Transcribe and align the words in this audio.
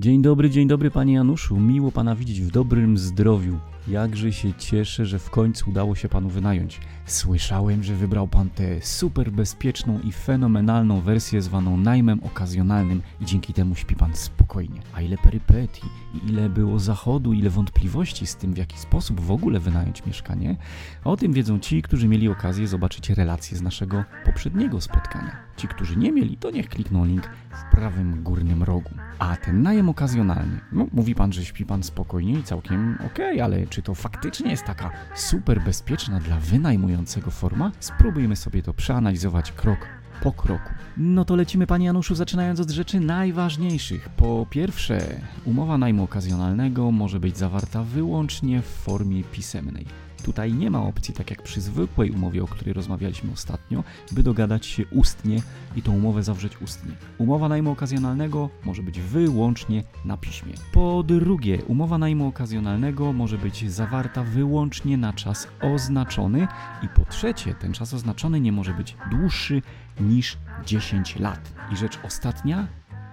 Dzień 0.00 0.22
dobry, 0.22 0.50
dzień 0.50 0.68
dobry 0.68 0.90
panie 0.90 1.14
Januszu. 1.14 1.60
Miło 1.60 1.92
pana 1.92 2.14
widzieć 2.14 2.40
w 2.40 2.50
dobrym 2.50 2.98
zdrowiu. 2.98 3.58
Jakże 3.88 4.32
się 4.32 4.54
cieszę, 4.54 5.06
że 5.06 5.18
w 5.18 5.30
końcu 5.30 5.70
udało 5.70 5.94
się 5.94 6.08
panu 6.08 6.28
wynająć. 6.28 6.80
Słyszałem, 7.06 7.82
że 7.82 7.94
wybrał 7.94 8.28
pan 8.28 8.50
tę 8.50 8.80
super 8.80 9.32
bezpieczną 9.32 10.00
i 10.00 10.12
fenomenalną 10.12 11.00
wersję 11.00 11.42
zwaną 11.42 11.76
najmem 11.76 12.20
okazjonalnym 12.24 13.02
i 13.20 13.24
dzięki 13.24 13.52
temu 13.52 13.74
śpi 13.74 13.96
pan 13.96 14.14
spokojnie. 14.14 14.80
A 14.94 15.00
ile 15.00 15.18
perypetii 15.18 15.88
ile 16.28 16.48
było 16.48 16.78
zachodu, 16.78 17.32
ile 17.32 17.50
wątpliwości 17.50 18.26
z 18.26 18.36
tym, 18.36 18.54
w 18.54 18.58
jaki 18.58 18.78
sposób 18.78 19.20
w 19.20 19.30
ogóle 19.30 19.60
wynająć 19.60 20.06
mieszkanie, 20.06 20.56
o 21.04 21.16
tym 21.16 21.32
wiedzą 21.32 21.58
ci, 21.58 21.82
którzy 21.82 22.08
mieli 22.08 22.28
okazję 22.28 22.68
zobaczyć 22.68 23.10
relacje 23.10 23.56
z 23.56 23.62
naszego 23.62 24.04
poprzedniego 24.24 24.80
spotkania. 24.80 25.36
Ci, 25.56 25.68
którzy 25.68 25.96
nie 25.96 26.12
mieli, 26.12 26.36
to 26.36 26.50
niech 26.50 26.68
klikną 26.68 27.04
link 27.04 27.30
prawym 27.70 28.22
górnym 28.22 28.62
rogu. 28.62 28.90
A 29.18 29.36
ten 29.36 29.62
najem 29.62 29.88
okazjonalny, 29.88 30.60
no 30.72 30.86
mówi 30.92 31.14
pan, 31.14 31.32
że 31.32 31.44
śpi 31.44 31.66
pan 31.66 31.82
spokojnie 31.82 32.32
i 32.38 32.42
całkiem 32.42 32.98
okej, 33.06 33.40
ale 33.40 33.66
czy 33.66 33.82
to 33.82 33.94
faktycznie 33.94 34.50
jest 34.50 34.64
taka 34.64 34.90
super 35.14 35.60
bezpieczna 35.62 36.20
dla 36.20 36.36
wynajmującego 36.36 37.30
forma? 37.30 37.72
Spróbujmy 37.80 38.36
sobie 38.36 38.62
to 38.62 38.74
przeanalizować 38.74 39.52
krok 39.52 39.78
po 40.22 40.32
kroku. 40.32 40.70
No 40.96 41.24
to 41.24 41.36
lecimy, 41.36 41.66
panie 41.66 41.86
Januszu, 41.86 42.14
zaczynając 42.14 42.60
od 42.60 42.70
rzeczy 42.70 43.00
najważniejszych. 43.00 44.08
Po 44.08 44.46
pierwsze, 44.50 45.20
umowa 45.44 45.78
najmu 45.78 46.02
okazjonalnego 46.02 46.90
może 46.90 47.20
być 47.20 47.38
zawarta 47.38 47.82
wyłącznie 47.82 48.62
w 48.62 48.66
formie 48.66 49.24
pisemnej. 49.24 49.86
Tutaj 50.24 50.54
nie 50.54 50.70
ma 50.70 50.82
opcji, 50.82 51.14
tak 51.14 51.30
jak 51.30 51.42
przy 51.42 51.60
zwykłej 51.60 52.10
umowie, 52.10 52.42
o 52.42 52.46
której 52.46 52.74
rozmawialiśmy 52.74 53.32
ostatnio, 53.32 53.84
by 54.12 54.22
dogadać 54.22 54.66
się 54.66 54.86
ustnie 54.86 55.42
i 55.76 55.82
tą 55.82 55.96
umowę 55.96 56.22
zawrzeć 56.22 56.62
ustnie. 56.62 56.92
Umowa 57.18 57.48
najmu 57.48 57.70
okazjonalnego 57.70 58.50
może 58.64 58.82
być 58.82 59.00
wyłącznie 59.00 59.84
na 60.04 60.16
piśmie. 60.16 60.54
Po 60.72 61.02
drugie, 61.02 61.64
umowa 61.64 61.98
najmu 61.98 62.26
okazjonalnego 62.26 63.12
może 63.12 63.38
być 63.38 63.70
zawarta 63.70 64.24
wyłącznie 64.24 64.96
na 64.96 65.12
czas 65.12 65.48
oznaczony. 65.62 66.48
I 66.82 66.88
po 66.88 67.04
trzecie, 67.04 67.54
ten 67.54 67.72
czas 67.72 67.94
oznaczony 67.94 68.40
nie 68.40 68.52
może 68.52 68.74
być 68.74 68.96
dłuższy 69.10 69.62
niż 70.00 70.38
10 70.66 71.18
lat. 71.18 71.52
I 71.72 71.76
rzecz 71.76 71.98
ostatnia, 72.02 72.66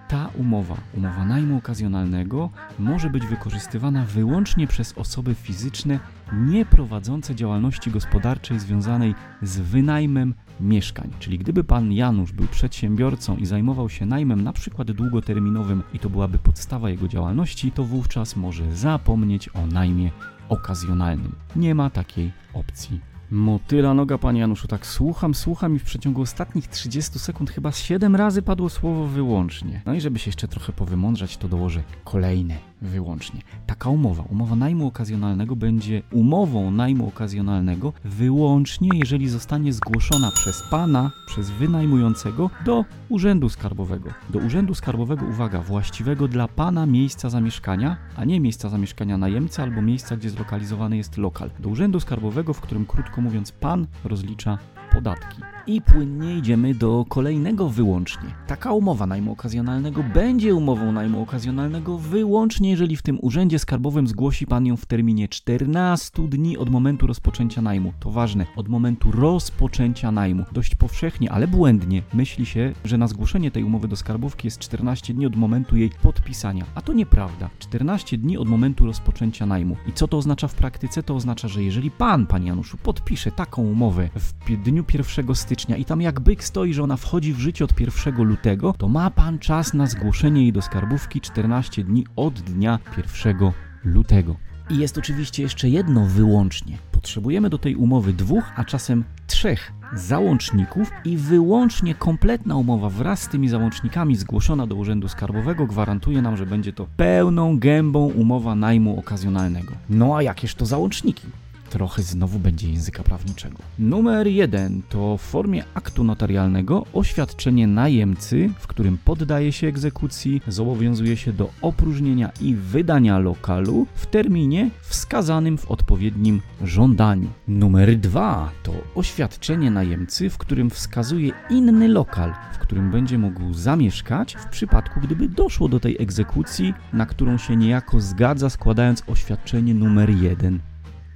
ta 0.08 0.30
umowa, 0.34 0.76
umowa 0.94 1.24
najmu 1.24 1.58
okazjonalnego, 1.58 2.50
może 2.78 3.10
być 3.10 3.26
wykorzystywana 3.26 4.04
wyłącznie 4.04 4.66
przez 4.66 4.98
osoby 4.98 5.34
fizyczne 5.34 5.98
nie 6.32 6.64
prowadzące 6.64 7.34
działalności 7.34 7.90
gospodarczej 7.90 8.58
związanej 8.58 9.14
z 9.42 9.58
wynajmem 9.60 10.34
mieszkań. 10.60 11.10
Czyli 11.18 11.38
gdyby 11.38 11.64
pan 11.64 11.92
Janusz 11.92 12.32
był 12.32 12.46
przedsiębiorcą 12.46 13.36
i 13.36 13.46
zajmował 13.46 13.88
się 13.88 14.06
najmem 14.06 14.40
na 14.40 14.52
przykład 14.52 14.92
długoterminowym 14.92 15.82
i 15.94 15.98
to 15.98 16.10
byłaby 16.10 16.38
podstawa 16.38 16.90
jego 16.90 17.08
działalności, 17.08 17.72
to 17.72 17.84
wówczas 17.84 18.36
może 18.36 18.76
zapomnieć 18.76 19.48
o 19.48 19.66
najmie 19.66 20.10
okazjonalnym. 20.48 21.34
Nie 21.56 21.74
ma 21.74 21.90
takiej 21.90 22.32
opcji 22.54 23.00
Motyla 23.30 23.94
noga, 23.94 24.18
panie 24.18 24.40
Januszu, 24.40 24.68
tak 24.68 24.86
słucham, 24.86 25.34
słucham 25.34 25.76
i 25.76 25.78
w 25.78 25.84
przeciągu 25.84 26.22
ostatnich 26.22 26.68
30 26.68 27.18
sekund 27.18 27.50
chyba 27.50 27.72
7 27.72 28.16
razy 28.16 28.42
padło 28.42 28.68
słowo 28.68 29.06
wyłącznie. 29.06 29.82
No 29.86 29.94
i 29.94 30.00
żeby 30.00 30.18
się 30.18 30.28
jeszcze 30.28 30.48
trochę 30.48 30.72
powymądrzać, 30.72 31.36
to 31.36 31.48
dołożę 31.48 31.82
kolejne 32.04 32.56
wyłącznie. 32.82 33.40
Taka 33.66 33.90
umowa, 33.90 34.22
umowa 34.22 34.56
najmu 34.56 34.86
okazjonalnego 34.86 35.56
będzie 35.56 36.02
umową 36.12 36.70
najmu 36.70 37.08
okazjonalnego 37.08 37.92
wyłącznie, 38.04 38.90
jeżeli 38.94 39.28
zostanie 39.28 39.72
zgłoszona 39.72 40.30
przez 40.30 40.62
pana, 40.70 41.10
przez 41.26 41.50
wynajmującego 41.50 42.50
do 42.64 42.84
urzędu 43.08 43.48
skarbowego. 43.48 44.10
Do 44.30 44.38
urzędu 44.38 44.74
skarbowego, 44.74 45.26
uwaga, 45.26 45.60
właściwego 45.60 46.28
dla 46.28 46.48
pana 46.48 46.86
miejsca 46.86 47.30
zamieszkania, 47.30 47.96
a 48.16 48.24
nie 48.24 48.40
miejsca 48.40 48.68
zamieszkania 48.68 49.18
najemcy 49.18 49.62
albo 49.62 49.82
miejsca, 49.82 50.16
gdzie 50.16 50.30
zlokalizowany 50.30 50.96
jest 50.96 51.16
lokal. 51.16 51.50
Do 51.60 51.68
urzędu 51.68 52.00
skarbowego, 52.00 52.54
w 52.54 52.60
którym 52.60 52.86
krótko 52.86 53.20
mówiąc 53.20 53.52
pan 53.52 53.86
rozlicza 54.04 54.58
podatki. 54.92 55.42
I 55.66 55.82
płynnie 55.82 56.38
idziemy 56.38 56.74
do 56.74 57.04
kolejnego 57.08 57.68
wyłącznie. 57.68 58.28
Taka 58.46 58.72
umowa 58.72 59.06
najmu 59.06 59.32
okazjonalnego 59.32 60.02
będzie 60.14 60.54
umową 60.54 60.92
najmu 60.92 61.22
okazjonalnego 61.22 61.98
wyłącznie, 61.98 62.70
jeżeli 62.70 62.96
w 62.96 63.02
tym 63.02 63.18
urzędzie 63.22 63.58
skarbowym 63.58 64.08
zgłosi 64.08 64.46
pan 64.46 64.66
ją 64.66 64.76
w 64.76 64.86
terminie 64.86 65.28
14 65.28 66.28
dni 66.28 66.58
od 66.58 66.70
momentu 66.70 67.06
rozpoczęcia 67.06 67.62
najmu. 67.62 67.92
To 68.00 68.10
ważne, 68.10 68.46
od 68.56 68.68
momentu 68.68 69.10
rozpoczęcia 69.10 70.12
najmu. 70.12 70.44
Dość 70.52 70.74
powszechnie, 70.74 71.32
ale 71.32 71.48
błędnie 71.48 72.02
myśli 72.14 72.46
się, 72.46 72.72
że 72.84 72.98
na 72.98 73.08
zgłoszenie 73.08 73.50
tej 73.50 73.64
umowy 73.64 73.88
do 73.88 73.96
skarbówki 73.96 74.46
jest 74.46 74.58
14 74.58 75.14
dni 75.14 75.26
od 75.26 75.36
momentu 75.36 75.76
jej 75.76 75.90
podpisania. 76.02 76.64
A 76.74 76.82
to 76.82 76.92
nieprawda. 76.92 77.50
14 77.58 78.18
dni 78.18 78.38
od 78.38 78.48
momentu 78.48 78.86
rozpoczęcia 78.86 79.46
najmu. 79.46 79.76
I 79.88 79.92
co 79.92 80.08
to 80.08 80.16
oznacza 80.16 80.48
w 80.48 80.54
praktyce? 80.54 81.02
To 81.02 81.14
oznacza, 81.14 81.48
że 81.48 81.62
jeżeli 81.62 81.90
pan, 81.90 82.26
panie 82.26 82.46
Januszu, 82.46 82.76
podpisze 82.76 83.32
taką 83.32 83.62
umowę 83.62 84.08
w 84.14 84.56
dniu 84.62 84.77
1 84.94 85.34
stycznia 85.34 85.76
i 85.76 85.84
tam 85.84 86.00
jak 86.00 86.20
byk 86.20 86.44
stoi, 86.44 86.74
że 86.74 86.82
ona 86.82 86.96
wchodzi 86.96 87.32
w 87.32 87.38
życie 87.38 87.64
od 87.64 87.80
1 87.80 88.24
lutego, 88.24 88.74
to 88.78 88.88
ma 88.88 89.10
pan 89.10 89.38
czas 89.38 89.74
na 89.74 89.86
zgłoszenie 89.86 90.42
jej 90.42 90.52
do 90.52 90.62
skarbówki 90.62 91.20
14 91.20 91.84
dni 91.84 92.06
od 92.16 92.40
dnia 92.40 92.78
1 92.96 93.52
lutego. 93.84 94.36
I 94.70 94.78
jest 94.78 94.98
oczywiście 94.98 95.42
jeszcze 95.42 95.68
jedno 95.68 96.06
wyłącznie. 96.06 96.78
Potrzebujemy 96.92 97.50
do 97.50 97.58
tej 97.58 97.76
umowy 97.76 98.12
dwóch, 98.12 98.44
a 98.56 98.64
czasem 98.64 99.04
trzech 99.26 99.72
załączników 99.92 100.90
i 101.04 101.16
wyłącznie 101.16 101.94
kompletna 101.94 102.56
umowa 102.56 102.90
wraz 102.90 103.22
z 103.22 103.28
tymi 103.28 103.48
załącznikami 103.48 104.16
zgłoszona 104.16 104.66
do 104.66 104.74
Urzędu 104.74 105.08
Skarbowego 105.08 105.66
gwarantuje 105.66 106.22
nam, 106.22 106.36
że 106.36 106.46
będzie 106.46 106.72
to 106.72 106.86
pełną 106.96 107.58
gębą 107.58 108.06
umowa 108.06 108.54
najmu 108.54 108.98
okazjonalnego. 108.98 109.74
No 109.90 110.16
a 110.16 110.22
jakież 110.22 110.54
to 110.54 110.66
załączniki? 110.66 111.26
Trochę 111.70 112.02
znowu 112.02 112.38
będzie 112.38 112.70
języka 112.70 113.02
prawniczego. 113.02 113.56
Numer 113.78 114.26
jeden 114.26 114.82
to 114.88 115.16
w 115.16 115.22
formie 115.22 115.64
aktu 115.74 116.04
notarialnego 116.04 116.86
oświadczenie 116.92 117.66
najemcy, 117.66 118.50
w 118.58 118.66
którym 118.66 118.98
poddaje 119.04 119.52
się 119.52 119.66
egzekucji, 119.66 120.42
zobowiązuje 120.48 121.16
się 121.16 121.32
do 121.32 121.50
opróżnienia 121.62 122.30
i 122.40 122.54
wydania 122.54 123.18
lokalu 123.18 123.86
w 123.94 124.06
terminie 124.06 124.70
wskazanym 124.82 125.58
w 125.58 125.70
odpowiednim 125.70 126.40
żądaniu. 126.64 127.28
Numer 127.48 127.96
dwa 127.96 128.50
to 128.62 128.72
oświadczenie 128.94 129.70
najemcy, 129.70 130.30
w 130.30 130.38
którym 130.38 130.70
wskazuje 130.70 131.32
inny 131.50 131.88
lokal, 131.88 132.34
w 132.52 132.58
którym 132.58 132.90
będzie 132.90 133.18
mógł 133.18 133.54
zamieszkać 133.54 134.36
w 134.36 134.46
przypadku, 134.46 135.00
gdyby 135.00 135.28
doszło 135.28 135.68
do 135.68 135.80
tej 135.80 136.02
egzekucji, 136.02 136.74
na 136.92 137.06
którą 137.06 137.38
się 137.38 137.56
niejako 137.56 138.00
zgadza, 138.00 138.50
składając 138.50 139.02
oświadczenie 139.06 139.74
numer 139.74 140.10
jeden. 140.10 140.60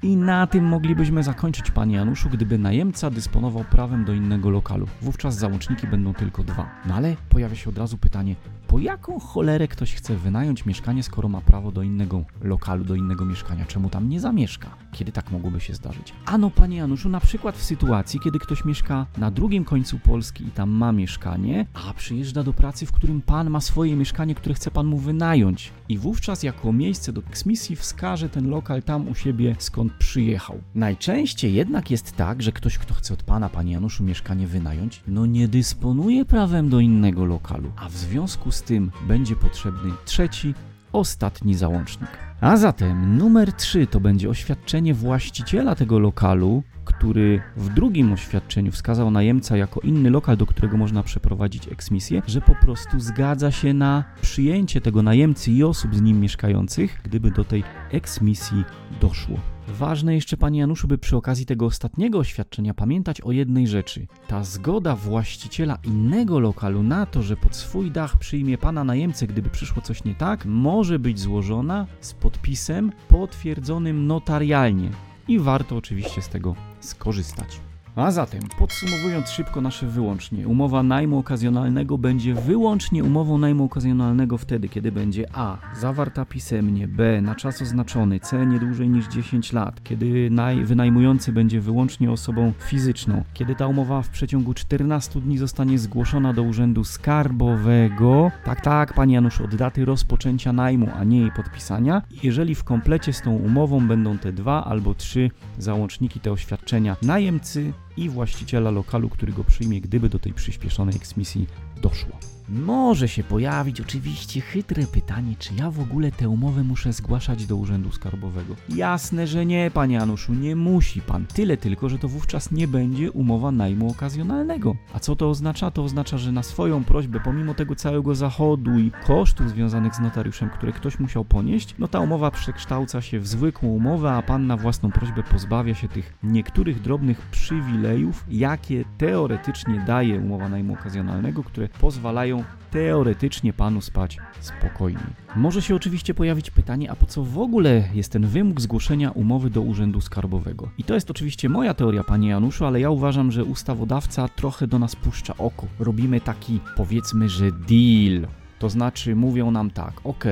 I 0.04 0.16
na 0.16 0.46
tym 0.46 0.64
moglibyśmy 0.64 1.22
zakończyć, 1.22 1.70
panie 1.70 1.96
Januszu, 1.96 2.28
gdyby 2.28 2.58
najemca 2.58 3.10
dysponował 3.10 3.64
prawem 3.64 4.04
do 4.04 4.12
innego 4.12 4.50
lokalu. 4.50 4.86
Wówczas 5.02 5.34
załączniki 5.34 5.86
będą 5.86 6.14
tylko 6.14 6.42
dwa. 6.42 6.70
No 6.86 6.94
ale 6.94 7.16
pojawia 7.28 7.56
się 7.56 7.70
od 7.70 7.78
razu 7.78 7.98
pytanie, 7.98 8.36
po 8.72 8.78
jaką 8.78 9.18
cholerę 9.20 9.68
ktoś 9.68 9.94
chce 9.94 10.16
wynająć 10.16 10.66
mieszkanie, 10.66 11.02
skoro 11.02 11.28
ma 11.28 11.40
prawo 11.40 11.72
do 11.72 11.82
innego 11.82 12.24
lokalu, 12.40 12.84
do 12.84 12.94
innego 12.94 13.24
mieszkania? 13.24 13.64
Czemu 13.64 13.90
tam 13.90 14.08
nie 14.08 14.20
zamieszka? 14.20 14.70
Kiedy 14.92 15.12
tak 15.12 15.30
mogłoby 15.30 15.60
się 15.60 15.74
zdarzyć? 15.74 16.12
Ano, 16.26 16.50
panie 16.50 16.76
Januszu, 16.76 17.08
na 17.08 17.20
przykład 17.20 17.56
w 17.56 17.62
sytuacji, 17.62 18.20
kiedy 18.24 18.38
ktoś 18.38 18.64
mieszka 18.64 19.06
na 19.18 19.30
drugim 19.30 19.64
końcu 19.64 19.98
Polski 19.98 20.46
i 20.46 20.50
tam 20.50 20.70
ma 20.70 20.92
mieszkanie, 20.92 21.66
a 21.74 21.94
przyjeżdża 21.94 22.42
do 22.42 22.52
pracy, 22.52 22.86
w 22.86 22.92
którym 22.92 23.22
pan 23.22 23.50
ma 23.50 23.60
swoje 23.60 23.96
mieszkanie, 23.96 24.34
które 24.34 24.54
chce 24.54 24.70
pan 24.70 24.86
mu 24.86 24.98
wynająć. 24.98 25.72
I 25.88 25.98
wówczas 25.98 26.42
jako 26.42 26.72
miejsce 26.72 27.12
do 27.12 27.22
eksmisji 27.28 27.76
wskaże 27.76 28.28
ten 28.28 28.50
lokal 28.50 28.82
tam 28.82 29.08
u 29.08 29.14
siebie, 29.14 29.56
skąd 29.58 29.91
przyjechał. 29.98 30.60
Najczęściej 30.74 31.54
jednak 31.54 31.90
jest 31.90 32.16
tak, 32.16 32.42
że 32.42 32.52
ktoś, 32.52 32.78
kto 32.78 32.94
chce 32.94 33.14
od 33.14 33.22
pana, 33.22 33.48
panie 33.48 33.72
Januszu, 33.72 34.04
mieszkanie 34.04 34.46
wynająć, 34.46 35.02
no 35.06 35.26
nie 35.26 35.48
dysponuje 35.48 36.24
prawem 36.24 36.68
do 36.68 36.80
innego 36.80 37.24
lokalu, 37.24 37.72
a 37.76 37.88
w 37.88 37.92
związku 37.92 38.50
z 38.50 38.62
tym 38.62 38.90
będzie 39.08 39.36
potrzebny 39.36 39.90
trzeci, 40.04 40.54
ostatni 40.92 41.54
załącznik. 41.54 42.10
A 42.40 42.56
zatem 42.56 43.18
numer 43.18 43.52
3 43.52 43.86
to 43.86 44.00
będzie 44.00 44.28
oświadczenie 44.28 44.94
właściciela 44.94 45.74
tego 45.74 45.98
lokalu, 45.98 46.62
który 46.84 47.42
w 47.56 47.68
drugim 47.68 48.12
oświadczeniu 48.12 48.72
wskazał 48.72 49.10
najemca 49.10 49.56
jako 49.56 49.80
inny 49.80 50.10
lokal, 50.10 50.36
do 50.36 50.46
którego 50.46 50.76
można 50.76 51.02
przeprowadzić 51.02 51.68
eksmisję, 51.68 52.22
że 52.26 52.40
po 52.40 52.54
prostu 52.54 53.00
zgadza 53.00 53.50
się 53.50 53.74
na 53.74 54.04
przyjęcie 54.22 54.80
tego 54.80 55.02
najemcy 55.02 55.52
i 55.52 55.64
osób 55.64 55.96
z 55.96 56.00
nim 56.00 56.20
mieszkających, 56.20 57.00
gdyby 57.04 57.30
do 57.30 57.44
tej 57.44 57.64
eksmisji 57.90 58.64
doszło. 59.00 59.51
Ważne 59.78 60.14
jeszcze, 60.14 60.36
panie 60.36 60.60
Januszu, 60.60 60.88
by 60.88 60.98
przy 60.98 61.16
okazji 61.16 61.46
tego 61.46 61.66
ostatniego 61.66 62.18
oświadczenia 62.18 62.74
pamiętać 62.74 63.20
o 63.20 63.32
jednej 63.32 63.66
rzeczy. 63.68 64.06
Ta 64.28 64.44
zgoda 64.44 64.96
właściciela 64.96 65.78
innego 65.84 66.40
lokalu 66.40 66.82
na 66.82 67.06
to, 67.06 67.22
że 67.22 67.36
pod 67.36 67.56
swój 67.56 67.90
dach 67.90 68.18
przyjmie 68.18 68.58
pana 68.58 68.84
najemcę, 68.84 69.26
gdyby 69.26 69.50
przyszło 69.50 69.82
coś 69.82 70.04
nie 70.04 70.14
tak, 70.14 70.46
może 70.46 70.98
być 70.98 71.20
złożona 71.20 71.86
z 72.00 72.14
podpisem 72.14 72.92
potwierdzonym 73.08 74.06
notarialnie. 74.06 74.90
I 75.28 75.38
warto 75.38 75.76
oczywiście 75.76 76.22
z 76.22 76.28
tego 76.28 76.54
skorzystać. 76.80 77.71
A 77.96 78.10
zatem, 78.10 78.40
podsumowując 78.58 79.30
szybko 79.30 79.60
nasze 79.60 79.86
wyłącznie, 79.86 80.48
umowa 80.48 80.82
najmu 80.82 81.18
okazjonalnego 81.18 81.98
będzie 81.98 82.34
wyłącznie 82.34 83.04
umową 83.04 83.38
najmu 83.38 83.64
okazjonalnego 83.64 84.38
wtedy, 84.38 84.68
kiedy 84.68 84.92
będzie 84.92 85.26
a. 85.34 85.58
zawarta 85.80 86.24
pisemnie, 86.24 86.88
b. 86.88 87.20
na 87.20 87.34
czas 87.34 87.62
oznaczony, 87.62 88.20
c. 88.20 88.46
nie 88.46 88.58
dłużej 88.58 88.88
niż 88.88 89.08
10 89.08 89.52
lat, 89.52 89.82
kiedy 89.82 90.30
naj, 90.30 90.64
wynajmujący 90.64 91.32
będzie 91.32 91.60
wyłącznie 91.60 92.10
osobą 92.10 92.52
fizyczną, 92.58 93.24
kiedy 93.34 93.54
ta 93.54 93.66
umowa 93.66 94.02
w 94.02 94.08
przeciągu 94.08 94.54
14 94.54 95.20
dni 95.20 95.38
zostanie 95.38 95.78
zgłoszona 95.78 96.32
do 96.32 96.42
Urzędu 96.42 96.84
Skarbowego, 96.84 98.30
tak, 98.44 98.60
tak, 98.60 98.94
panie 98.94 99.14
Janusz, 99.14 99.40
od 99.40 99.54
daty 99.54 99.84
rozpoczęcia 99.84 100.52
najmu, 100.52 100.88
a 100.96 101.04
nie 101.04 101.20
jej 101.20 101.32
podpisania, 101.32 102.02
jeżeli 102.22 102.54
w 102.54 102.64
komplecie 102.64 103.12
z 103.12 103.22
tą 103.22 103.36
umową 103.36 103.88
będą 103.88 104.18
te 104.18 104.32
dwa 104.32 104.64
albo 104.64 104.94
trzy 104.94 105.30
załączniki, 105.58 106.20
te 106.20 106.32
oświadczenia 106.32 106.96
najemcy 107.02 107.72
i 107.96 108.08
właściciela 108.08 108.70
lokalu, 108.70 109.08
który 109.08 109.32
go 109.32 109.44
przyjmie, 109.44 109.80
gdyby 109.80 110.08
do 110.08 110.18
tej 110.18 110.32
przyspieszonej 110.32 110.96
eksmisji 110.96 111.46
doszło. 111.82 112.18
Może 112.52 113.08
się 113.08 113.24
pojawić 113.24 113.80
oczywiście 113.80 114.40
chytre 114.40 114.86
pytanie, 114.86 115.34
czy 115.38 115.54
ja 115.54 115.70
w 115.70 115.80
ogóle 115.80 116.12
tę 116.12 116.28
umowę 116.28 116.62
muszę 116.64 116.92
zgłaszać 116.92 117.46
do 117.46 117.56
Urzędu 117.56 117.92
Skarbowego. 117.92 118.54
Jasne, 118.68 119.26
że 119.26 119.46
nie, 119.46 119.70
panie 119.74 119.94
Januszu, 119.94 120.34
nie 120.34 120.56
musi 120.56 121.00
pan. 121.00 121.26
Tyle 121.26 121.56
tylko, 121.56 121.88
że 121.88 121.98
to 121.98 122.08
wówczas 122.08 122.50
nie 122.50 122.68
będzie 122.68 123.12
umowa 123.12 123.52
najmu 123.52 123.90
okazjonalnego. 123.90 124.76
A 124.94 125.00
co 125.00 125.16
to 125.16 125.30
oznacza? 125.30 125.70
To 125.70 125.84
oznacza, 125.84 126.18
że 126.18 126.32
na 126.32 126.42
swoją 126.42 126.84
prośbę, 126.84 127.20
pomimo 127.24 127.54
tego 127.54 127.74
całego 127.74 128.14
zachodu 128.14 128.78
i 128.78 128.90
kosztów 129.06 129.50
związanych 129.50 129.94
z 129.94 130.00
notariuszem, 130.00 130.50
które 130.50 130.72
ktoś 130.72 130.98
musiał 130.98 131.24
ponieść, 131.24 131.74
no 131.78 131.88
ta 131.88 132.00
umowa 132.00 132.30
przekształca 132.30 133.00
się 133.00 133.20
w 133.20 133.26
zwykłą 133.26 133.68
umowę, 133.68 134.12
a 134.12 134.22
pan 134.22 134.46
na 134.46 134.56
własną 134.56 134.90
prośbę 134.90 135.22
pozbawia 135.22 135.74
się 135.74 135.88
tych 135.88 136.14
niektórych 136.22 136.80
drobnych 136.80 137.20
przywilejów, 137.20 138.24
jakie 138.28 138.84
teoretycznie 138.98 139.84
daje 139.86 140.20
umowa 140.20 140.48
najmu 140.48 140.74
okazjonalnego, 140.74 141.44
które 141.44 141.68
pozwalają 141.68 142.41
teoretycznie 142.70 143.52
panu 143.52 143.80
spać 143.80 144.18
spokojniej. 144.40 145.04
Może 145.36 145.62
się 145.62 145.74
oczywiście 145.74 146.14
pojawić 146.14 146.50
pytanie, 146.50 146.90
a 146.90 146.96
po 146.96 147.06
co 147.06 147.24
w 147.24 147.38
ogóle 147.38 147.88
jest 147.94 148.12
ten 148.12 148.26
wymóg 148.26 148.60
zgłoszenia 148.60 149.10
umowy 149.10 149.50
do 149.50 149.60
Urzędu 149.60 150.00
Skarbowego? 150.00 150.68
I 150.78 150.84
to 150.84 150.94
jest 150.94 151.10
oczywiście 151.10 151.48
moja 151.48 151.74
teoria, 151.74 152.04
panie 152.04 152.28
Januszu, 152.28 152.66
ale 152.66 152.80
ja 152.80 152.90
uważam, 152.90 153.32
że 153.32 153.44
ustawodawca 153.44 154.28
trochę 154.28 154.66
do 154.66 154.78
nas 154.78 154.96
puszcza 154.96 155.36
oko. 155.36 155.66
Robimy 155.78 156.20
taki, 156.20 156.60
powiedzmy, 156.76 157.28
że 157.28 157.52
deal. 157.52 158.26
To 158.58 158.68
znaczy 158.68 159.16
mówią 159.16 159.50
nam 159.50 159.70
tak, 159.70 159.92
ok, 160.04 160.24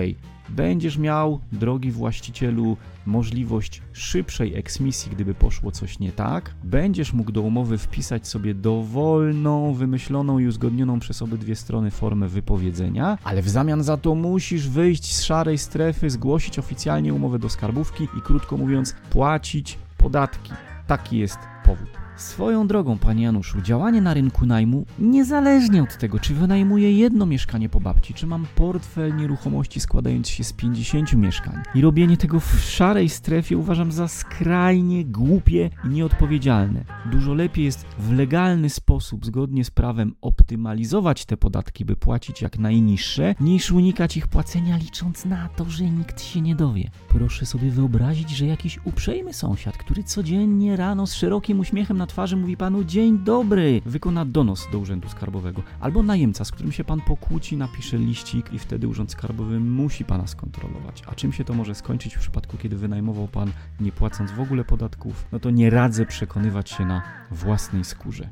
będziesz 0.51 0.99
miał, 0.99 1.41
drogi 1.53 1.91
właścicielu, 1.91 2.77
możliwość 3.07 3.83
szybszej 3.93 4.55
eksmisji, 4.55 5.13
gdyby 5.13 5.35
poszło 5.35 5.71
coś 5.71 5.99
nie 5.99 6.13
tak. 6.13 6.55
Będziesz 6.65 7.13
mógł 7.13 7.33
do 7.33 7.43
umowy 7.43 7.79
wpisać 7.79 8.29
sobie 8.29 8.55
dowolną, 8.55 9.75
wymyśloną 9.75 10.39
i 10.39 10.47
uzgodnioną 10.47 11.01
przez 11.01 11.23
obydwie 11.23 11.57
strony 11.57 11.91
formę 11.91 12.29
wypowiedzenia, 12.29 13.19
ale 13.25 13.43
w 13.43 13.49
zamian 13.49 13.83
za 13.83 13.97
to 13.97 14.15
musisz 14.15 14.69
wyjść 14.69 15.17
z 15.17 15.23
szarej 15.23 15.59
strefy, 15.59 16.11
zgłosić 16.11 16.59
oficjalnie 16.59 17.15
umowę 17.15 17.39
do 17.39 17.49
skarbówki 17.49 18.05
i 18.19 18.21
krótko 18.23 18.57
mówiąc 18.57 18.95
płacić 19.11 19.79
podatki. 19.99 20.53
Taki 20.87 21.19
jest 21.19 21.39
powód. 21.65 22.00
Swoją 22.21 22.67
drogą, 22.67 22.99
panie 22.99 23.25
Januszu, 23.25 23.61
działanie 23.61 24.01
na 24.01 24.15
rynku 24.15 24.47
najmu, 24.47 24.87
niezależnie 24.99 25.83
od 25.83 25.97
tego, 25.97 26.19
czy 26.19 26.35
wynajmuję 26.35 26.93
jedno 26.93 27.27
mieszkanie 27.27 27.69
po 27.69 27.81
babci, 27.81 28.15
czy 28.15 28.27
mam 28.27 28.47
portfel 28.55 29.17
nieruchomości 29.17 29.81
składający 29.81 30.33
się 30.33 30.45
z 30.45 30.53
50 30.53 31.13
mieszkań 31.13 31.63
i 31.75 31.81
robienie 31.81 32.17
tego 32.17 32.41
w 32.41 32.61
szarej 32.61 33.09
strefie 33.09 33.57
uważam 33.57 33.93
za 33.93 34.09
skrajnie 34.09 35.05
głupie 35.05 35.71
i 35.85 35.89
nieodpowiedzialne. 35.89 36.85
Dużo 37.11 37.35
lepiej 37.35 37.65
jest 37.65 37.87
w 37.99 38.13
legalny 38.13 38.71
sposób, 38.71 39.27
zgodnie 39.27 39.65
z 39.65 39.71
prawem, 39.71 40.15
optymalizować 40.21 41.27
te 41.27 41.37
podatki, 41.37 41.85
by 41.85 41.97
płacić 41.97 42.43
jak 42.43 42.59
najniższe, 42.59 43.35
niż 43.41 43.71
unikać 43.73 44.17
ich 44.17 44.29
płacenia, 44.29 44.77
licząc 44.77 45.25
na 45.25 45.49
to, 45.49 45.65
że 45.65 45.85
nikt 45.85 46.23
się 46.23 46.41
nie 46.41 46.55
dowie. 46.55 46.91
Proszę 47.09 47.47
sobie 47.47 47.71
wyobrazić, 47.71 48.31
że 48.31 48.47
jakiś 48.47 48.79
uprzejmy 48.85 49.33
sąsiad, 49.33 49.77
który 49.77 50.05
codziennie 50.05 50.77
rano 50.77 51.07
z 51.07 51.15
szerokim 51.15 51.61
uśmiechem 51.61 51.99
na 51.99 52.10
twarzy 52.11 52.37
mówi 52.37 52.57
panu 52.57 52.85
dzień 52.85 53.19
dobry, 53.19 53.83
wykona 53.87 54.25
donos 54.25 54.69
do 54.73 54.79
Urzędu 54.79 55.09
Skarbowego. 55.09 55.63
Albo 55.81 56.03
najemca, 56.03 56.45
z 56.45 56.51
którym 56.51 56.73
się 56.73 56.85
pan 56.85 57.01
pokłóci, 57.01 57.57
napisze 57.57 57.99
liścik 57.99 58.53
i 58.53 58.59
wtedy 58.59 58.89
Urząd 58.89 59.13
Skarbowy 59.13 59.61
musi 59.61 60.05
pana 60.05 60.27
skontrolować. 60.27 61.03
A 61.07 61.15
czym 61.15 61.33
się 61.33 61.45
to 61.45 61.55
może 61.55 61.75
skończyć 61.75 62.17
w 62.17 62.21
przypadku, 62.21 62.57
kiedy 62.57 62.77
wynajmował 62.77 63.29
pan 63.29 63.53
nie 63.81 63.93
płacąc 63.93 64.33
w 64.33 64.41
ogóle 64.41 64.65
podatków? 64.65 65.27
No 65.33 65.39
to 65.39 65.51
nie 65.51 65.71
radzę 65.71 66.07
przekonywać 66.07 66.71
się 66.71 66.87
na 66.87 67.03
własnej 67.31 67.85
skórze. 67.85 68.29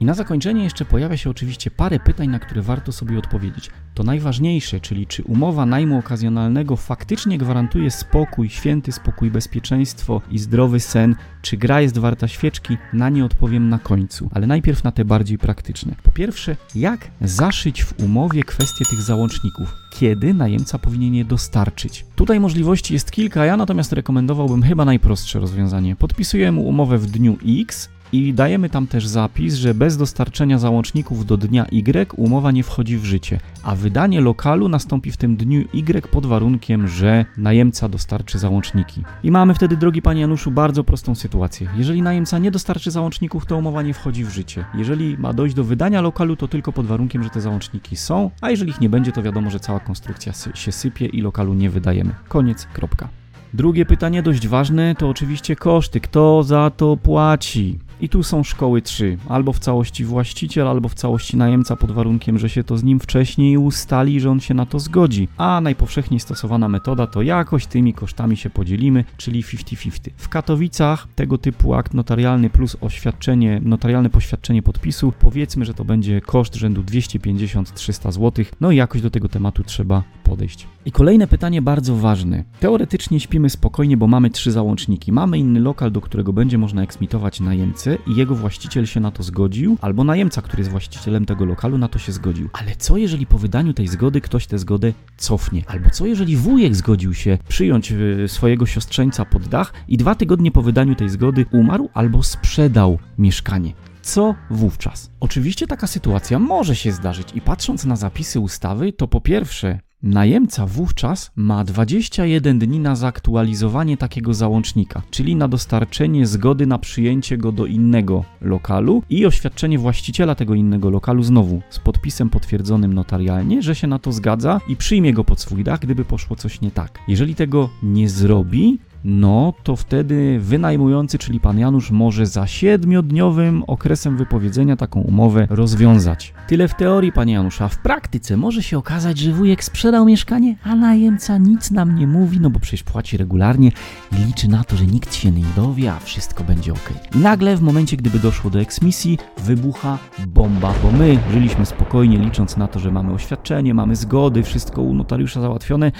I 0.00 0.04
na 0.04 0.14
zakończenie 0.14 0.64
jeszcze 0.64 0.84
pojawia 0.84 1.16
się 1.16 1.30
oczywiście 1.30 1.70
parę 1.70 2.00
pytań, 2.00 2.28
na 2.28 2.38
które 2.38 2.62
warto 2.62 2.92
sobie 2.92 3.18
odpowiedzieć. 3.18 3.70
To 3.94 4.02
najważniejsze, 4.02 4.80
czyli 4.80 5.06
czy 5.06 5.22
umowa 5.22 5.66
najmu 5.66 5.98
okazjonalnego 5.98 6.76
faktycznie 6.76 7.38
gwarantuje 7.38 7.90
spokój, 7.90 8.48
święty 8.48 8.92
spokój, 8.92 9.30
bezpieczeństwo 9.30 10.22
i 10.30 10.38
zdrowy 10.38 10.80
sen, 10.80 11.16
czy 11.42 11.56
gra 11.56 11.80
jest 11.80 11.98
warta 11.98 12.28
świeczki, 12.28 12.76
na 12.92 13.08
nie 13.08 13.24
odpowiem 13.24 13.68
na 13.68 13.78
końcu, 13.78 14.30
ale 14.34 14.46
najpierw 14.46 14.84
na 14.84 14.92
te 14.92 15.04
bardziej 15.04 15.38
praktyczne. 15.38 15.94
Po 16.02 16.12
pierwsze, 16.12 16.56
jak 16.74 17.10
zaszyć 17.20 17.84
w 17.84 18.00
umowie 18.00 18.42
kwestię 18.42 18.84
tych 18.84 19.02
załączników? 19.02 19.74
Kiedy 19.92 20.34
najemca 20.34 20.78
powinien 20.78 21.14
je 21.14 21.24
dostarczyć? 21.24 22.04
Tutaj 22.16 22.40
możliwości 22.40 22.94
jest 22.94 23.10
kilka, 23.10 23.44
ja 23.44 23.56
natomiast 23.56 23.92
rekomendowałbym 23.92 24.62
chyba 24.62 24.84
najprostsze 24.84 25.40
rozwiązanie. 25.40 25.96
Podpisujemy 25.96 26.60
umowę 26.60 26.98
w 26.98 27.06
dniu 27.06 27.38
X, 27.62 27.88
i 28.12 28.34
dajemy 28.34 28.70
tam 28.70 28.86
też 28.86 29.06
zapis, 29.06 29.54
że 29.54 29.74
bez 29.74 29.96
dostarczenia 29.96 30.58
załączników 30.58 31.26
do 31.26 31.36
dnia 31.36 31.66
Y 31.72 32.12
umowa 32.16 32.50
nie 32.50 32.62
wchodzi 32.62 32.98
w 32.98 33.04
życie, 33.04 33.40
a 33.62 33.74
wydanie 33.74 34.20
lokalu 34.20 34.68
nastąpi 34.68 35.12
w 35.12 35.16
tym 35.16 35.36
dniu 35.36 35.64
Y 35.72 36.08
pod 36.08 36.26
warunkiem, 36.26 36.88
że 36.88 37.24
najemca 37.36 37.88
dostarczy 37.88 38.38
załączniki. 38.38 39.02
I 39.22 39.30
mamy 39.30 39.54
wtedy, 39.54 39.76
drogi 39.76 40.02
panie 40.02 40.20
Januszu, 40.20 40.50
bardzo 40.50 40.84
prostą 40.84 41.14
sytuację. 41.14 41.68
Jeżeli 41.76 42.02
najemca 42.02 42.38
nie 42.38 42.50
dostarczy 42.50 42.90
załączników, 42.90 43.46
to 43.46 43.56
umowa 43.56 43.82
nie 43.82 43.94
wchodzi 43.94 44.24
w 44.24 44.30
życie. 44.30 44.64
Jeżeli 44.74 45.18
ma 45.18 45.32
dojść 45.32 45.54
do 45.54 45.64
wydania 45.64 46.00
lokalu, 46.00 46.36
to 46.36 46.48
tylko 46.48 46.72
pod 46.72 46.86
warunkiem, 46.86 47.22
że 47.22 47.30
te 47.30 47.40
załączniki 47.40 47.96
są, 47.96 48.30
a 48.40 48.50
jeżeli 48.50 48.70
ich 48.70 48.80
nie 48.80 48.88
będzie, 48.88 49.12
to 49.12 49.22
wiadomo, 49.22 49.50
że 49.50 49.60
cała 49.60 49.80
konstrukcja 49.80 50.32
się 50.54 50.72
sypie 50.72 51.06
i 51.06 51.20
lokalu 51.20 51.54
nie 51.54 51.70
wydajemy. 51.70 52.14
Koniec, 52.28 52.66
kropka. 52.72 53.08
Drugie 53.54 53.84
pytanie, 53.86 54.22
dość 54.22 54.48
ważne, 54.48 54.94
to 54.94 55.08
oczywiście 55.08 55.56
koszty. 55.56 56.00
Kto 56.00 56.42
za 56.42 56.70
to 56.70 56.96
płaci? 56.96 57.78
I 58.00 58.08
tu 58.08 58.22
są 58.22 58.44
szkoły 58.44 58.82
trzy. 58.82 59.18
Albo 59.28 59.52
w 59.52 59.58
całości 59.58 60.04
właściciel, 60.04 60.68
albo 60.68 60.88
w 60.88 60.94
całości 60.94 61.36
najemca 61.36 61.76
pod 61.76 61.90
warunkiem, 61.92 62.38
że 62.38 62.48
się 62.48 62.64
to 62.64 62.78
z 62.78 62.84
nim 62.84 63.00
wcześniej 63.00 63.56
ustali, 63.56 64.20
że 64.20 64.30
on 64.30 64.40
się 64.40 64.54
na 64.54 64.66
to 64.66 64.78
zgodzi. 64.78 65.28
A 65.36 65.60
najpowszechniej 65.60 66.20
stosowana 66.20 66.68
metoda 66.68 67.06
to 67.06 67.22
jakoś 67.22 67.66
tymi 67.66 67.94
kosztami 67.94 68.36
się 68.36 68.50
podzielimy, 68.50 69.04
czyli 69.16 69.42
50-50. 69.42 70.10
W 70.16 70.28
Katowicach 70.28 71.08
tego 71.14 71.38
typu 71.38 71.74
akt 71.74 71.94
notarialny 71.94 72.50
plus 72.50 72.76
oświadczenie, 72.80 73.60
notarialne 73.64 74.10
poświadczenie 74.10 74.62
podpisu, 74.62 75.12
powiedzmy, 75.18 75.64
że 75.64 75.74
to 75.74 75.84
będzie 75.84 76.20
koszt 76.20 76.54
rzędu 76.54 76.82
250-300 76.82 78.12
zł. 78.12 78.44
No 78.60 78.70
i 78.70 78.76
jakoś 78.76 79.02
do 79.02 79.10
tego 79.10 79.28
tematu 79.28 79.64
trzeba 79.64 80.02
podejść. 80.24 80.66
I 80.86 80.92
kolejne 80.92 81.26
pytanie 81.26 81.62
bardzo 81.62 81.96
ważne. 81.96 82.44
Teoretycznie 82.60 83.20
śpimy 83.20 83.37
spokojnie, 83.46 83.96
bo 83.96 84.06
mamy 84.06 84.30
trzy 84.30 84.52
załączniki. 84.52 85.12
Mamy 85.12 85.38
inny 85.38 85.60
lokal, 85.60 85.92
do 85.92 86.00
którego 86.00 86.32
będzie 86.32 86.58
można 86.58 86.82
eksmitować 86.82 87.40
najemcę 87.40 87.98
i 88.06 88.16
jego 88.16 88.34
właściciel 88.34 88.86
się 88.86 89.00
na 89.00 89.10
to 89.10 89.22
zgodził, 89.22 89.76
albo 89.80 90.04
najemca, 90.04 90.42
który 90.42 90.60
jest 90.60 90.70
właścicielem 90.70 91.26
tego 91.26 91.44
lokalu, 91.44 91.78
na 91.78 91.88
to 91.88 91.98
się 91.98 92.12
zgodził. 92.12 92.48
Ale 92.52 92.76
co 92.76 92.96
jeżeli 92.96 93.26
po 93.26 93.38
wydaniu 93.38 93.74
tej 93.74 93.88
zgody 93.88 94.20
ktoś 94.20 94.46
tę 94.46 94.58
zgodę 94.58 94.92
cofnie? 95.16 95.62
Albo 95.66 95.90
co 95.90 96.06
jeżeli 96.06 96.36
wujek 96.36 96.76
zgodził 96.76 97.14
się 97.14 97.38
przyjąć 97.48 97.92
y, 97.92 98.24
swojego 98.28 98.66
siostrzeńca 98.66 99.24
pod 99.24 99.48
dach 99.48 99.72
i 99.88 99.96
dwa 99.96 100.14
tygodnie 100.14 100.52
po 100.52 100.62
wydaniu 100.62 100.94
tej 100.94 101.08
zgody 101.08 101.46
umarł 101.52 101.88
albo 101.94 102.22
sprzedał 102.22 102.98
mieszkanie? 103.18 103.72
Co 104.02 104.34
wówczas? 104.50 105.10
Oczywiście 105.20 105.66
taka 105.66 105.86
sytuacja 105.86 106.38
może 106.38 106.76
się 106.76 106.92
zdarzyć 106.92 107.28
i 107.34 107.40
patrząc 107.40 107.84
na 107.84 107.96
zapisy 107.96 108.40
ustawy, 108.40 108.92
to 108.92 109.08
po 109.08 109.20
pierwsze 109.20 109.80
Najemca 110.02 110.66
wówczas 110.66 111.30
ma 111.36 111.64
21 111.64 112.58
dni 112.58 112.80
na 112.80 112.96
zaktualizowanie 112.96 113.96
takiego 113.96 114.34
załącznika, 114.34 115.02
czyli 115.10 115.36
na 115.36 115.48
dostarczenie 115.48 116.26
zgody 116.26 116.66
na 116.66 116.78
przyjęcie 116.78 117.38
go 117.38 117.52
do 117.52 117.66
innego 117.66 118.24
lokalu 118.40 119.02
i 119.10 119.26
oświadczenie 119.26 119.78
właściciela 119.78 120.34
tego 120.34 120.54
innego 120.54 120.90
lokalu 120.90 121.22
znowu 121.22 121.62
z 121.70 121.78
podpisem 121.78 122.30
potwierdzonym 122.30 122.92
notarialnie, 122.92 123.62
że 123.62 123.74
się 123.74 123.86
na 123.86 123.98
to 123.98 124.12
zgadza 124.12 124.60
i 124.68 124.76
przyjmie 124.76 125.12
go 125.12 125.24
pod 125.24 125.40
swój 125.40 125.64
dach, 125.64 125.80
gdyby 125.80 126.04
poszło 126.04 126.36
coś 126.36 126.60
nie 126.60 126.70
tak. 126.70 126.98
Jeżeli 127.08 127.34
tego 127.34 127.70
nie 127.82 128.08
zrobi, 128.08 128.78
no 129.04 129.52
to 129.62 129.76
wtedy 129.76 130.38
wynajmujący, 130.40 131.18
czyli 131.18 131.40
pan 131.40 131.58
Janusz, 131.58 131.90
może 131.90 132.26
za 132.26 132.46
siedmiodniowym 132.46 133.64
okresem 133.66 134.16
wypowiedzenia 134.16 134.76
taką 134.76 135.00
umowę 135.00 135.46
rozwiązać. 135.50 136.34
Tyle 136.48 136.68
w 136.68 136.74
teorii, 136.74 137.12
panie 137.12 137.32
Janusz, 137.32 137.60
a 137.60 137.68
w 137.68 137.78
praktyce 137.78 138.36
może 138.36 138.62
się 138.62 138.78
okazać, 138.78 139.18
że 139.18 139.32
wujek 139.32 139.64
sprzedał 139.64 140.04
mieszkanie, 140.04 140.56
a 140.64 140.74
najemca 140.74 141.38
nic 141.38 141.70
nam 141.70 141.94
nie 141.94 142.06
mówi, 142.06 142.40
no 142.40 142.50
bo 142.50 142.60
przecież 142.60 142.82
płaci 142.82 143.16
regularnie 143.16 143.72
i 144.12 144.24
liczy 144.26 144.48
na 144.48 144.64
to, 144.64 144.76
że 144.76 144.86
nikt 144.86 145.14
się 145.14 145.30
nie 145.30 145.44
dowie, 145.56 145.92
a 145.92 145.98
wszystko 145.98 146.44
będzie 146.44 146.72
ok. 146.72 146.92
Nagle 147.14 147.56
w 147.56 147.62
momencie, 147.62 147.96
gdyby 147.96 148.18
doszło 148.18 148.50
do 148.50 148.60
eksmisji, 148.60 149.18
wybucha 149.38 149.98
bomba, 150.26 150.74
bo 150.82 150.92
my 150.92 151.18
żyliśmy 151.32 151.66
spokojnie, 151.66 152.18
licząc 152.18 152.56
na 152.56 152.68
to, 152.68 152.78
że 152.78 152.92
mamy 152.92 153.12
oświadczenie, 153.12 153.74
mamy 153.74 153.96
zgody, 153.96 154.42
wszystko 154.42 154.82
u 154.82 154.94
notariusza 154.94 155.40
załatwione. 155.40 155.92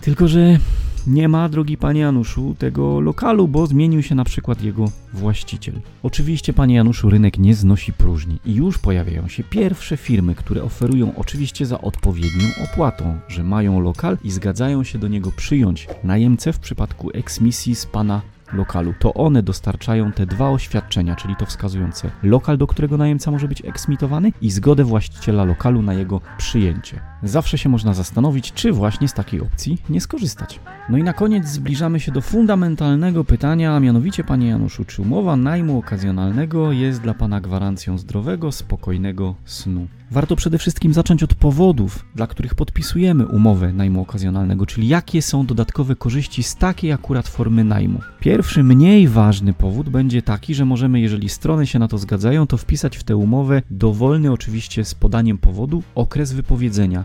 Tylko, 0.00 0.28
że 0.28 0.58
nie 1.06 1.28
ma, 1.28 1.48
drogi 1.48 1.76
panie 1.76 2.00
Januszu, 2.00 2.54
tego 2.58 3.00
lokalu, 3.00 3.48
bo 3.48 3.66
zmienił 3.66 4.02
się 4.02 4.14
na 4.14 4.24
przykład 4.24 4.62
jego 4.62 4.84
właściciel. 5.12 5.74
Oczywiście, 6.02 6.52
panie 6.52 6.74
Januszu, 6.74 7.10
rynek 7.10 7.38
nie 7.38 7.54
znosi 7.54 7.92
próżni 7.92 8.38
i 8.44 8.54
już 8.54 8.78
pojawiają 8.78 9.28
się 9.28 9.44
pierwsze 9.44 9.96
firmy, 9.96 10.34
które 10.34 10.62
oferują 10.62 11.12
oczywiście 11.16 11.66
za 11.66 11.80
odpowiednią 11.80 12.44
opłatą, 12.64 13.18
że 13.28 13.44
mają 13.44 13.80
lokal 13.80 14.18
i 14.24 14.30
zgadzają 14.30 14.84
się 14.84 14.98
do 14.98 15.08
niego 15.08 15.32
przyjąć 15.32 15.88
najemcę 16.04 16.52
w 16.52 16.58
przypadku 16.58 17.10
eksmisji 17.14 17.74
z 17.74 17.86
pana 17.86 18.22
lokalu. 18.52 18.94
To 18.98 19.14
one 19.14 19.42
dostarczają 19.42 20.12
te 20.12 20.26
dwa 20.26 20.50
oświadczenia, 20.50 21.16
czyli 21.16 21.36
to 21.36 21.46
wskazujące 21.46 22.10
lokal, 22.22 22.58
do 22.58 22.66
którego 22.66 22.96
najemca 22.96 23.30
może 23.30 23.48
być 23.48 23.64
eksmitowany 23.64 24.32
i 24.42 24.50
zgodę 24.50 24.84
właściciela 24.84 25.44
lokalu 25.44 25.82
na 25.82 25.94
jego 25.94 26.20
przyjęcie. 26.38 27.00
Zawsze 27.22 27.58
się 27.58 27.68
można 27.68 27.94
zastanowić, 27.94 28.52
czy 28.52 28.72
właśnie 28.72 29.08
z 29.08 29.14
takiej 29.14 29.40
opcji 29.40 29.78
nie 29.90 30.00
skorzystać. 30.00 30.60
No 30.88 30.98
i 30.98 31.02
na 31.02 31.12
koniec 31.12 31.48
zbliżamy 31.48 32.00
się 32.00 32.12
do 32.12 32.20
fundamentalnego 32.20 33.24
pytania, 33.24 33.76
a 33.76 33.80
mianowicie, 33.80 34.24
panie 34.24 34.48
Januszu, 34.48 34.84
czy 34.84 35.02
umowa 35.02 35.36
najmu 35.36 35.78
okazjonalnego 35.78 36.72
jest 36.72 37.00
dla 37.00 37.14
pana 37.14 37.40
gwarancją 37.40 37.98
zdrowego, 37.98 38.52
spokojnego 38.52 39.34
snu? 39.44 39.86
Warto 40.10 40.36
przede 40.36 40.58
wszystkim 40.58 40.92
zacząć 40.92 41.22
od 41.22 41.34
powodów, 41.34 42.04
dla 42.14 42.26
których 42.26 42.54
podpisujemy 42.54 43.26
umowę 43.26 43.72
najmu 43.72 44.00
okazjonalnego, 44.02 44.66
czyli 44.66 44.88
jakie 44.88 45.22
są 45.22 45.46
dodatkowe 45.46 45.96
korzyści 45.96 46.42
z 46.42 46.56
takiej 46.56 46.92
akurat 46.92 47.28
formy 47.28 47.64
najmu. 47.64 48.00
Pierwszy, 48.20 48.62
mniej 48.62 49.08
ważny 49.08 49.52
powód 49.52 49.88
będzie 49.88 50.22
taki, 50.22 50.54
że 50.54 50.64
możemy, 50.64 51.00
jeżeli 51.00 51.28
strony 51.28 51.66
się 51.66 51.78
na 51.78 51.88
to 51.88 51.98
zgadzają, 51.98 52.46
to 52.46 52.56
wpisać 52.56 52.96
w 52.96 53.04
tę 53.04 53.16
umowę 53.16 53.62
dowolny, 53.70 54.32
oczywiście 54.32 54.84
z 54.84 54.94
podaniem 54.94 55.38
powodu, 55.38 55.82
okres 55.94 56.32
wypowiedzenia. 56.32 57.04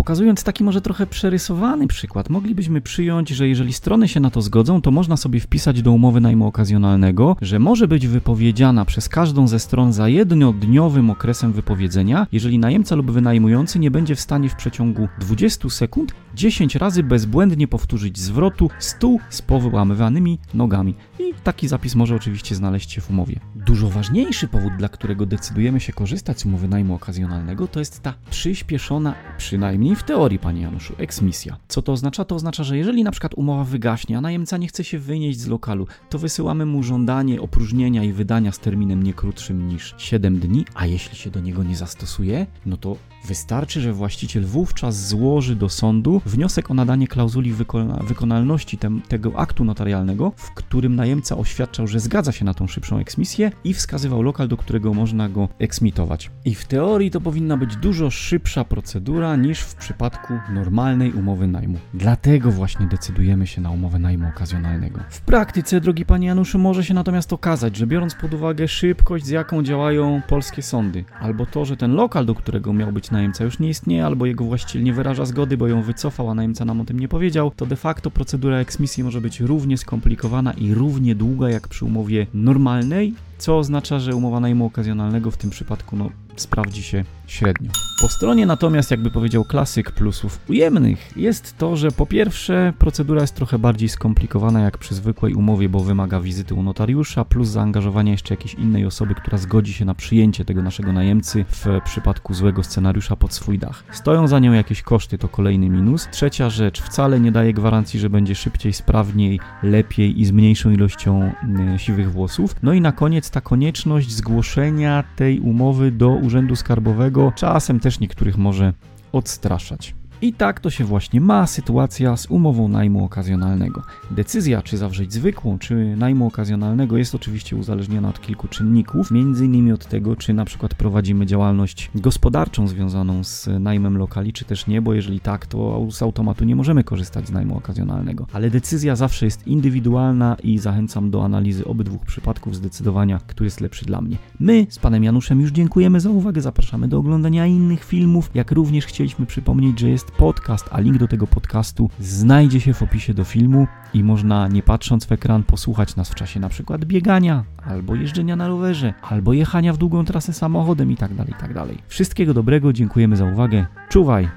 Pokazując 0.00 0.44
taki 0.44 0.64
może 0.64 0.80
trochę 0.80 1.06
przerysowany 1.06 1.86
przykład, 1.86 2.30
moglibyśmy 2.30 2.80
przyjąć, 2.80 3.28
że 3.28 3.48
jeżeli 3.48 3.72
strony 3.72 4.08
się 4.08 4.20
na 4.20 4.30
to 4.30 4.42
zgodzą, 4.42 4.82
to 4.82 4.90
można 4.90 5.16
sobie 5.16 5.40
wpisać 5.40 5.82
do 5.82 5.92
umowy 5.92 6.20
najmu 6.20 6.46
okazjonalnego, 6.46 7.36
że 7.40 7.58
może 7.58 7.88
być 7.88 8.06
wypowiedziana 8.06 8.84
przez 8.84 9.08
każdą 9.08 9.48
ze 9.48 9.58
stron 9.58 9.92
za 9.92 10.08
jednodniowym 10.08 11.10
okresem 11.10 11.52
wypowiedzenia, 11.52 12.26
jeżeli 12.32 12.58
najemca 12.58 12.94
lub 12.94 13.10
wynajmujący 13.10 13.78
nie 13.78 13.90
będzie 13.90 14.14
w 14.14 14.20
stanie 14.20 14.48
w 14.48 14.54
przeciągu 14.54 15.08
20 15.20 15.70
sekund 15.70 16.14
10 16.34 16.76
razy 16.76 17.02
bezbłędnie 17.02 17.68
powtórzyć 17.68 18.18
zwrotu 18.18 18.70
stół 18.78 19.20
z 19.30 19.42
powyłamywanymi 19.42 20.38
nogami. 20.54 20.94
I 21.18 21.34
taki 21.44 21.68
zapis 21.68 21.94
może 21.94 22.14
oczywiście 22.14 22.54
znaleźć 22.54 22.92
się 22.92 23.00
w 23.00 23.10
umowie. 23.10 23.40
Dużo 23.56 23.88
ważniejszy 23.88 24.48
powód, 24.48 24.72
dla 24.78 24.88
którego 24.88 25.26
decydujemy 25.26 25.80
się 25.80 25.92
korzystać 25.92 26.40
z 26.40 26.46
umowy 26.46 26.68
najmu 26.68 26.94
okazjonalnego, 26.94 27.68
to 27.68 27.78
jest 27.78 28.02
ta 28.02 28.14
przyspieszona, 28.30 29.14
przynajmniej 29.38 29.96
w 29.96 30.02
teorii, 30.02 30.38
panie 30.38 30.62
Januszu, 30.62 30.94
eksmisja. 30.98 31.56
Co 31.68 31.82
to 31.82 31.92
oznacza? 31.92 32.24
To 32.24 32.34
oznacza, 32.34 32.64
że 32.64 32.78
jeżeli 32.78 33.04
na 33.04 33.10
przykład 33.10 33.34
umowa 33.34 33.64
wygaśnie, 33.64 34.18
a 34.18 34.20
najemca 34.20 34.56
nie 34.56 34.68
chce 34.68 34.84
się 34.84 34.98
wynieść 34.98 35.40
z 35.40 35.46
lokalu, 35.46 35.86
to 36.10 36.18
wysyłamy 36.18 36.66
mu 36.66 36.82
żądanie 36.82 37.40
opróżnienia 37.40 38.04
i 38.04 38.12
wydania 38.12 38.52
z 38.52 38.58
terminem 38.58 39.02
nie 39.02 39.14
krótszym 39.14 39.68
niż 39.68 39.94
7 39.98 40.38
dni, 40.38 40.64
a 40.74 40.86
jeśli 40.86 41.16
się 41.16 41.30
do 41.30 41.40
niego 41.40 41.62
nie 41.62 41.76
zastosuje, 41.76 42.46
no 42.66 42.76
to 42.76 42.96
wystarczy, 43.24 43.80
że 43.80 43.92
właściciel 43.92 44.44
wówczas 44.44 45.08
złoży 45.08 45.56
do 45.56 45.68
sądu 45.68 46.20
wniosek 46.30 46.70
o 46.70 46.74
nadanie 46.74 47.08
klauzuli 47.08 47.52
wykona 47.52 47.96
wykonalności 47.96 48.78
tem, 48.78 49.02
tego 49.08 49.38
aktu 49.38 49.64
notarialnego, 49.64 50.32
w 50.36 50.54
którym 50.54 50.96
najemca 50.96 51.36
oświadczał, 51.36 51.86
że 51.86 52.00
zgadza 52.00 52.32
się 52.32 52.44
na 52.44 52.54
tą 52.54 52.66
szybszą 52.66 52.98
eksmisję 52.98 53.52
i 53.64 53.74
wskazywał 53.74 54.22
lokal, 54.22 54.48
do 54.48 54.56
którego 54.56 54.94
można 54.94 55.28
go 55.28 55.48
eksmitować. 55.58 56.30
I 56.44 56.54
w 56.54 56.64
teorii 56.64 57.10
to 57.10 57.20
powinna 57.20 57.56
być 57.56 57.76
dużo 57.76 58.10
szybsza 58.10 58.64
procedura 58.64 59.36
niż 59.36 59.60
w 59.60 59.74
przypadku 59.74 60.34
normalnej 60.54 61.12
umowy 61.12 61.46
najmu. 61.46 61.78
Dlatego 61.94 62.50
właśnie 62.50 62.86
decydujemy 62.86 63.46
się 63.46 63.60
na 63.60 63.70
umowę 63.70 63.98
najmu 63.98 64.28
okazjonalnego. 64.28 65.00
W 65.10 65.20
praktyce, 65.20 65.80
drogi 65.80 66.04
panie 66.04 66.26
Januszu, 66.26 66.58
może 66.58 66.84
się 66.84 66.94
natomiast 66.94 67.32
okazać, 67.32 67.76
że 67.76 67.86
biorąc 67.86 68.14
pod 68.14 68.34
uwagę 68.34 68.68
szybkość, 68.68 69.24
z 69.24 69.28
jaką 69.28 69.62
działają 69.62 70.22
polskie 70.28 70.62
sądy, 70.62 71.04
albo 71.20 71.46
to, 71.46 71.64
że 71.64 71.76
ten 71.76 71.94
lokal, 71.94 72.26
do 72.26 72.34
którego 72.34 72.72
miał 72.72 72.92
być 72.92 73.10
najemca 73.10 73.44
już 73.44 73.58
nie 73.58 73.68
istnieje, 73.68 74.06
albo 74.06 74.26
jego 74.26 74.44
właściciel 74.44 74.82
nie 74.82 74.92
wyraża 74.92 75.24
zgody, 75.24 75.56
bo 75.56 75.68
ją 75.68 75.82
wycofał, 76.10 76.30
a 76.30 76.34
najemca 76.34 76.64
nam 76.64 76.80
o 76.80 76.84
tym 76.84 77.00
nie 77.00 77.08
powiedział, 77.08 77.52
to 77.56 77.66
de 77.66 77.76
facto 77.76 78.10
procedura 78.10 78.56
eksmisji 78.56 79.04
może 79.04 79.20
być 79.20 79.40
równie 79.40 79.78
skomplikowana 79.78 80.52
i 80.52 80.74
równie 80.74 81.14
długa 81.14 81.50
jak 81.50 81.68
przy 81.68 81.84
umowie 81.84 82.26
normalnej, 82.34 83.14
co 83.40 83.58
oznacza, 83.58 83.98
że 83.98 84.16
umowa 84.16 84.40
najmu 84.40 84.66
okazjonalnego 84.66 85.30
w 85.30 85.36
tym 85.36 85.50
przypadku 85.50 85.96
no, 85.96 86.10
sprawdzi 86.36 86.82
się 86.82 87.04
średnio. 87.26 87.70
Po 88.00 88.08
stronie 88.08 88.46
natomiast, 88.46 88.90
jakby 88.90 89.10
powiedział 89.10 89.44
klasyk 89.44 89.90
plusów 89.90 90.40
ujemnych, 90.48 91.16
jest 91.16 91.58
to, 91.58 91.76
że 91.76 91.90
po 91.90 92.06
pierwsze 92.06 92.72
procedura 92.78 93.20
jest 93.20 93.34
trochę 93.34 93.58
bardziej 93.58 93.88
skomplikowana 93.88 94.60
jak 94.60 94.78
przy 94.78 94.94
zwykłej 94.94 95.34
umowie, 95.34 95.68
bo 95.68 95.80
wymaga 95.80 96.20
wizyty 96.20 96.54
u 96.54 96.62
notariusza, 96.62 97.24
plus 97.24 97.48
zaangażowania 97.48 98.12
jeszcze 98.12 98.34
jakiejś 98.34 98.54
innej 98.54 98.86
osoby, 98.86 99.14
która 99.14 99.38
zgodzi 99.38 99.72
się 99.72 99.84
na 99.84 99.94
przyjęcie 99.94 100.44
tego 100.44 100.62
naszego 100.62 100.92
najemcy 100.92 101.44
w 101.48 101.80
przypadku 101.84 102.34
złego 102.34 102.62
scenariusza 102.62 103.16
pod 103.16 103.32
swój 103.32 103.58
dach. 103.58 103.84
Stoją 103.90 104.28
za 104.28 104.38
nią 104.38 104.52
jakieś 104.52 104.82
koszty, 104.82 105.18
to 105.18 105.28
kolejny 105.28 105.68
minus. 105.68 106.08
Trzecia 106.10 106.50
rzecz, 106.50 106.82
wcale 106.82 107.20
nie 107.20 107.32
daje 107.32 107.52
gwarancji, 107.52 108.00
że 108.00 108.10
będzie 108.10 108.34
szybciej, 108.34 108.72
sprawniej, 108.72 109.40
lepiej 109.62 110.20
i 110.20 110.24
z 110.24 110.30
mniejszą 110.30 110.70
ilością 110.70 111.32
y, 111.74 111.78
siwych 111.78 112.12
włosów. 112.12 112.54
No 112.62 112.72
i 112.72 112.80
na 112.80 112.92
koniec 112.92 113.29
ta 113.30 113.40
konieczność 113.40 114.10
zgłoszenia 114.10 115.04
tej 115.16 115.40
umowy 115.40 115.90
do 115.90 116.08
Urzędu 116.08 116.56
Skarbowego 116.56 117.32
czasem 117.36 117.80
też 117.80 118.00
niektórych 118.00 118.36
może 118.36 118.72
odstraszać. 119.12 119.99
I 120.22 120.32
tak 120.32 120.60
to 120.60 120.70
się 120.70 120.84
właśnie 120.84 121.20
ma 121.20 121.46
sytuacja 121.46 122.16
z 122.16 122.26
umową 122.26 122.68
najmu 122.68 123.04
okazjonalnego. 123.04 123.82
Decyzja, 124.10 124.62
czy 124.62 124.76
zawrzeć 124.76 125.12
zwykłą, 125.12 125.58
czy 125.58 125.96
najmu 125.96 126.26
okazjonalnego, 126.26 126.96
jest 126.96 127.14
oczywiście 127.14 127.56
uzależniona 127.56 128.08
od 128.08 128.20
kilku 128.20 128.48
czynników, 128.48 129.10
między 129.10 129.44
innymi 129.44 129.72
od 129.72 129.86
tego, 129.86 130.16
czy 130.16 130.34
na 130.34 130.44
przykład 130.44 130.74
prowadzimy 130.74 131.26
działalność 131.26 131.90
gospodarczą 131.94 132.68
związaną 132.68 133.24
z 133.24 133.48
najmem 133.60 133.98
lokali, 133.98 134.32
czy 134.32 134.44
też 134.44 134.66
nie, 134.66 134.82
bo 134.82 134.94
jeżeli 134.94 135.20
tak, 135.20 135.46
to 135.46 135.86
z 135.90 136.02
automatu 136.02 136.44
nie 136.44 136.56
możemy 136.56 136.84
korzystać 136.84 137.28
z 137.28 137.30
najmu 137.30 137.56
okazjonalnego. 137.56 138.26
Ale 138.32 138.50
decyzja 138.50 138.96
zawsze 138.96 139.24
jest 139.24 139.46
indywidualna 139.46 140.36
i 140.42 140.58
zachęcam 140.58 141.10
do 141.10 141.24
analizy 141.24 141.64
obydwu 141.64 141.98
przypadków, 142.06 142.56
zdecydowania, 142.56 143.20
który 143.26 143.46
jest 143.46 143.60
lepszy 143.60 143.84
dla 143.84 144.00
mnie. 144.00 144.16
My 144.40 144.66
z 144.70 144.78
panem 144.78 145.04
Januszem 145.04 145.40
już 145.40 145.50
dziękujemy 145.50 146.00
za 146.00 146.10
uwagę, 146.10 146.40
zapraszamy 146.40 146.88
do 146.88 146.98
oglądania 146.98 147.46
innych 147.46 147.84
filmów, 147.84 148.30
jak 148.34 148.52
również 148.52 148.86
chcieliśmy 148.86 149.26
przypomnieć, 149.26 149.80
że 149.80 149.90
jest 149.90 150.09
podcast, 150.10 150.68
a 150.72 150.80
link 150.80 150.98
do 150.98 151.08
tego 151.08 151.26
podcastu 151.26 151.90
znajdzie 152.00 152.60
się 152.60 152.74
w 152.74 152.82
opisie 152.82 153.14
do 153.14 153.24
filmu 153.24 153.66
i 153.94 154.04
można 154.04 154.48
nie 154.48 154.62
patrząc 154.62 155.06
w 155.06 155.12
ekran 155.12 155.42
posłuchać 155.42 155.96
nas 155.96 156.10
w 156.10 156.14
czasie 156.14 156.40
na 156.40 156.48
przykład 156.48 156.84
biegania, 156.84 157.44
albo 157.66 157.94
jeżdżenia 157.94 158.36
na 158.36 158.48
rowerze, 158.48 158.94
albo 159.02 159.32
jechania 159.32 159.72
w 159.72 159.78
długą 159.78 160.04
trasę 160.04 160.32
samochodem 160.32 160.90
itd. 160.90 161.14
Tak 161.16 161.28
itd. 161.28 161.54
Tak 161.54 161.68
Wszystkiego 161.88 162.34
dobrego, 162.34 162.72
dziękujemy 162.72 163.16
za 163.16 163.24
uwagę. 163.24 163.66
Czuwaj! 163.88 164.28